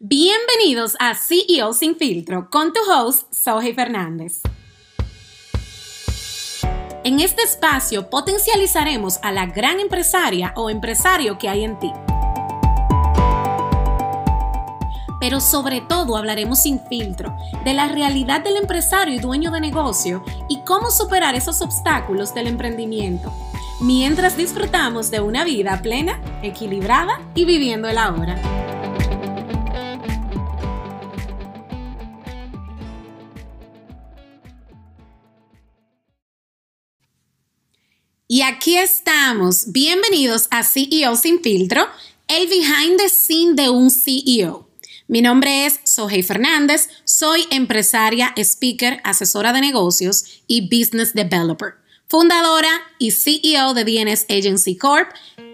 Bienvenidos 0.00 0.94
a 1.00 1.16
CEO 1.16 1.72
Sin 1.72 1.96
Filtro 1.96 2.50
con 2.50 2.72
tu 2.72 2.78
host, 2.88 3.34
Sohey 3.34 3.74
Fernández. 3.74 4.42
En 7.02 7.18
este 7.18 7.42
espacio 7.42 8.08
potencializaremos 8.08 9.18
a 9.24 9.32
la 9.32 9.46
gran 9.46 9.80
empresaria 9.80 10.52
o 10.54 10.70
empresario 10.70 11.36
que 11.36 11.48
hay 11.48 11.64
en 11.64 11.80
ti. 11.80 11.90
Pero 15.18 15.40
sobre 15.40 15.80
todo 15.80 16.16
hablaremos 16.16 16.60
sin 16.60 16.78
filtro 16.86 17.36
de 17.64 17.74
la 17.74 17.88
realidad 17.88 18.40
del 18.40 18.56
empresario 18.56 19.16
y 19.16 19.18
dueño 19.18 19.50
de 19.50 19.60
negocio 19.60 20.22
y 20.48 20.60
cómo 20.60 20.92
superar 20.92 21.34
esos 21.34 21.60
obstáculos 21.60 22.32
del 22.34 22.46
emprendimiento, 22.46 23.32
mientras 23.80 24.36
disfrutamos 24.36 25.10
de 25.10 25.18
una 25.18 25.42
vida 25.42 25.82
plena, 25.82 26.20
equilibrada 26.44 27.20
y 27.34 27.44
viviendo 27.44 27.88
el 27.88 27.98
ahora. 27.98 28.57
Y 38.30 38.42
aquí 38.42 38.76
estamos. 38.76 39.72
Bienvenidos 39.72 40.48
a 40.50 40.62
CEO 40.62 41.16
Sin 41.16 41.40
Filtro, 41.40 41.86
el 42.28 42.46
behind 42.46 42.98
the 42.98 43.08
scene 43.08 43.54
de 43.54 43.70
un 43.70 43.90
CEO. 43.90 44.68
Mi 45.06 45.22
nombre 45.22 45.64
es 45.64 45.80
Sohey 45.84 46.22
Fernández, 46.22 46.90
soy 47.04 47.46
empresaria, 47.50 48.34
speaker, 48.36 49.00
asesora 49.02 49.54
de 49.54 49.62
negocios 49.62 50.42
y 50.46 50.68
business 50.68 51.14
developer, 51.14 51.76
fundadora 52.06 52.68
y 52.98 53.12
CEO 53.12 53.72
de 53.72 53.84
DNS 53.84 54.26
Agency 54.28 54.76
Corp 54.76 55.08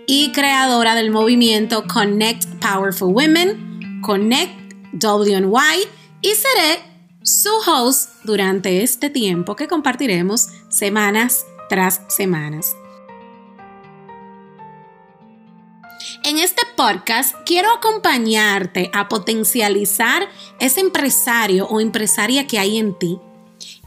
y 0.08 0.32
creadora 0.32 0.96
del 0.96 1.12
movimiento 1.12 1.84
Connect 1.86 2.44
Powerful 2.56 3.14
Women, 3.14 4.00
Connect 4.02 4.74
WNY 4.94 5.86
y 6.22 6.30
seré 6.30 6.82
su 7.22 7.50
host 7.68 8.10
durante 8.24 8.82
este 8.82 9.10
tiempo 9.10 9.54
que 9.54 9.68
compartiremos 9.68 10.48
semanas 10.68 11.46
tras 11.68 12.02
semanas. 12.08 12.74
En 16.24 16.38
este 16.38 16.62
podcast 16.76 17.34
quiero 17.44 17.70
acompañarte 17.70 18.90
a 18.94 19.08
potencializar 19.08 20.28
ese 20.58 20.80
empresario 20.80 21.66
o 21.66 21.80
empresaria 21.80 22.46
que 22.46 22.58
hay 22.58 22.78
en 22.78 22.98
ti. 22.98 23.18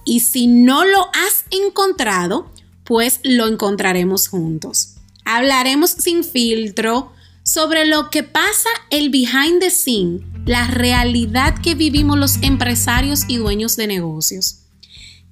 Y 0.06 0.19
si 0.22 0.47
no 0.47 0.86
lo 0.86 1.08
has 1.14 1.45
encontrado, 1.50 2.52
pues 2.84 3.19
lo 3.23 3.47
encontraremos 3.47 4.28
juntos. 4.28 4.95
Hablaremos 5.25 5.89
sin 5.89 6.23
filtro 6.23 7.12
sobre 7.44 7.86
lo 7.86 8.09
que 8.09 8.23
pasa 8.23 8.69
el 8.89 9.09
behind 9.09 9.59
the 9.59 9.72
scene, 9.72 10.22
la 10.45 10.67
realidad 10.67 11.56
que 11.62 11.75
vivimos 11.75 12.17
los 12.17 12.38
empresarios 12.44 13.25
y 13.28 13.38
dueños 13.38 13.75
de 13.75 13.88
negocios 13.88 14.67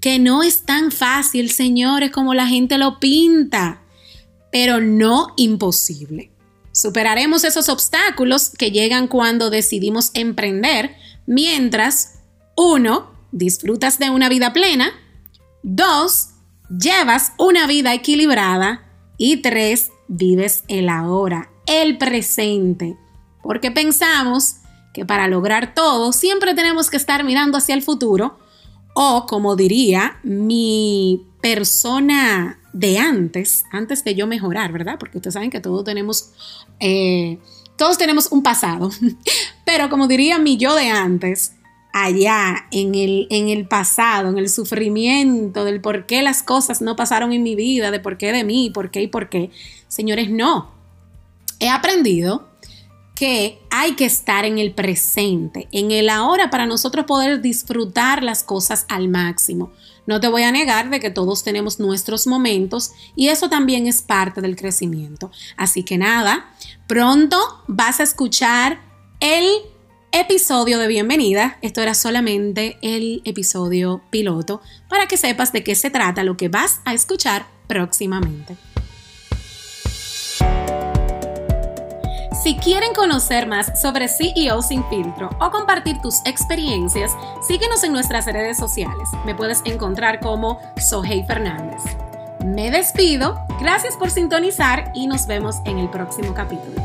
que 0.05 0.19
no 0.19 0.43
es 0.43 0.65
tan 0.65 0.91
fácil, 0.91 1.49
señores, 1.49 2.11
como 2.11 2.35
la 2.35 2.45
gente 2.45 2.77
lo 2.77 2.99
pinta, 2.99 3.81
pero 4.51 4.79
no 4.79 5.33
imposible. 5.35 6.29
Superaremos 6.71 7.43
esos 7.43 7.69
obstáculos 7.69 8.51
que 8.51 8.69
llegan 8.69 9.07
cuando 9.07 9.49
decidimos 9.49 10.11
emprender, 10.13 10.95
mientras, 11.25 12.19
uno, 12.55 13.15
disfrutas 13.31 13.97
de 13.97 14.11
una 14.11 14.29
vida 14.29 14.53
plena, 14.53 14.91
dos, 15.63 16.27
llevas 16.69 17.31
una 17.39 17.65
vida 17.65 17.91
equilibrada 17.95 18.87
y 19.17 19.37
tres, 19.37 19.89
vives 20.07 20.65
el 20.67 20.87
ahora, 20.87 21.49
el 21.65 21.97
presente, 21.97 22.95
porque 23.41 23.71
pensamos 23.71 24.57
que 24.93 25.03
para 25.03 25.27
lograr 25.27 25.73
todo 25.73 26.13
siempre 26.13 26.53
tenemos 26.53 26.91
que 26.91 26.97
estar 26.97 27.23
mirando 27.23 27.57
hacia 27.57 27.73
el 27.73 27.81
futuro 27.81 28.44
o 28.95 29.25
como 29.27 29.57
diría 29.57 30.17
mi 30.23 31.27
persona 31.41 32.57
de 32.71 32.97
antes, 32.97 33.65
antes 33.71 34.03
de 34.05 34.15
yo 34.15 34.25
mejorar, 34.25 34.71
¿verdad? 34.71 34.95
Porque 34.97 35.17
ustedes 35.17 35.33
saben 35.33 35.51
que 35.51 35.59
todos 35.59 35.83
tenemos, 35.83 36.31
eh, 36.79 37.37
todos 37.77 37.97
tenemos 37.97 38.31
un 38.31 38.41
pasado. 38.41 38.89
Pero 39.65 39.89
como 39.89 40.07
diría 40.07 40.39
mi 40.39 40.57
yo 40.57 40.73
de 40.75 40.89
antes, 40.89 41.55
allá 41.91 42.67
en 42.71 42.95
el, 42.95 43.27
en 43.29 43.49
el 43.49 43.67
pasado, 43.67 44.29
en 44.29 44.37
el 44.37 44.49
sufrimiento 44.49 45.65
del 45.65 45.81
por 45.81 46.05
qué 46.05 46.21
las 46.21 46.41
cosas 46.41 46.81
no 46.81 46.95
pasaron 46.95 47.33
en 47.33 47.43
mi 47.43 47.55
vida, 47.55 47.91
de 47.91 47.99
por 47.99 48.17
qué 48.17 48.31
de 48.31 48.45
mí, 48.45 48.71
por 48.73 48.91
qué 48.91 49.01
y 49.01 49.07
por 49.07 49.27
qué. 49.27 49.51
Señores, 49.89 50.29
no. 50.31 50.71
He 51.59 51.69
aprendido 51.69 52.47
que 53.15 53.61
hay 53.71 53.93
que 53.93 54.05
estar 54.05 54.43
en 54.43 54.59
el 54.59 54.73
presente, 54.73 55.67
en 55.71 55.91
el 55.91 56.09
ahora, 56.09 56.49
para 56.49 56.65
nosotros 56.65 57.05
poder 57.05 57.41
disfrutar 57.41 58.21
las 58.21 58.43
cosas 58.43 58.85
al 58.89 59.07
máximo. 59.07 59.71
No 60.05 60.19
te 60.19 60.27
voy 60.27 60.43
a 60.43 60.51
negar 60.51 60.89
de 60.89 60.99
que 60.99 61.09
todos 61.09 61.43
tenemos 61.43 61.79
nuestros 61.79 62.27
momentos 62.27 62.91
y 63.15 63.29
eso 63.29 63.49
también 63.49 63.87
es 63.87 64.01
parte 64.01 64.41
del 64.41 64.55
crecimiento. 64.55 65.31
Así 65.57 65.83
que 65.83 65.97
nada, 65.97 66.53
pronto 66.87 67.37
vas 67.67 67.99
a 68.01 68.03
escuchar 68.03 68.81
el 69.21 69.47
episodio 70.11 70.77
de 70.77 70.87
bienvenida. 70.87 71.57
Esto 71.61 71.81
era 71.81 71.95
solamente 71.95 72.77
el 72.81 73.21
episodio 73.23 74.01
piloto 74.11 74.61
para 74.89 75.07
que 75.07 75.17
sepas 75.17 75.53
de 75.53 75.63
qué 75.63 75.73
se 75.73 75.89
trata 75.89 76.23
lo 76.23 76.37
que 76.37 76.49
vas 76.49 76.81
a 76.85 76.93
escuchar 76.93 77.47
próximamente. 77.67 78.57
Si 82.43 82.57
quieren 82.57 82.93
conocer 82.93 83.47
más 83.47 83.79
sobre 83.79 84.07
CEO 84.07 84.61
Sin 84.61 84.83
Filtro 84.89 85.29
o 85.39 85.51
compartir 85.51 86.01
tus 86.01 86.19
experiencias, 86.25 87.15
síguenos 87.41 87.83
en 87.83 87.93
nuestras 87.93 88.25
redes 88.25 88.57
sociales. 88.57 89.09
Me 89.25 89.33
puedes 89.33 89.61
encontrar 89.65 90.19
como 90.19 90.59
Sohey 90.77 91.23
Fernández. 91.23 91.81
Me 92.43 92.71
despido, 92.71 93.39
gracias 93.59 93.95
por 93.95 94.11
sintonizar 94.11 94.91
y 94.93 95.07
nos 95.07 95.27
vemos 95.27 95.61
en 95.65 95.79
el 95.79 95.89
próximo 95.89 96.33
capítulo. 96.33 96.81